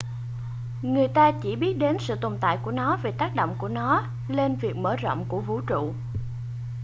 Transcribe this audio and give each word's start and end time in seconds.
người 0.81 1.07
ta 1.07 1.31
chỉ 1.41 1.55
biết 1.55 1.77
đến 1.77 1.97
sự 1.99 2.15
tồn 2.15 2.37
tại 2.41 2.57
của 2.63 2.71
nó 2.71 2.97
vì 3.03 3.11
tác 3.17 3.35
động 3.35 3.55
của 3.57 3.67
nó 3.67 4.03
lên 4.27 4.55
việc 4.55 4.75
mở 4.75 4.95
rộng 4.95 5.25
của 5.27 5.41
vũ 5.41 5.61
trụ 5.61 5.93